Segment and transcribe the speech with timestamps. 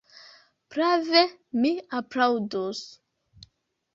[0.75, 1.19] Prave,
[1.65, 2.83] mi aplaŭdus.